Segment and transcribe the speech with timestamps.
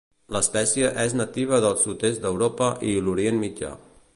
[0.35, 3.71] L'espècie és nativa del sud-est d'Europa i l'Orient Mitjà.